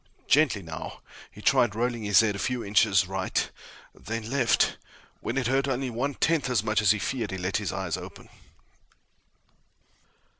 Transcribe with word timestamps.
Gently, 0.27 0.63
now, 0.63 1.01
he 1.29 1.43
tried 1.43 1.75
rolling 1.75 2.01
his 2.01 2.21
head 2.21 2.35
a 2.35 2.39
few 2.39 2.65
inches 2.65 3.05
right, 3.05 3.47
then 3.93 4.27
left. 4.31 4.77
When 5.19 5.37
it 5.37 5.45
hurt 5.45 5.67
only 5.67 5.91
one 5.91 6.15
tenth 6.15 6.49
as 6.49 6.63
much 6.63 6.81
as 6.81 6.89
he 6.89 6.97
feared, 6.97 7.29
he 7.29 7.37
let 7.37 7.57
his 7.57 7.71
eyes 7.71 7.97
open. 7.97 8.27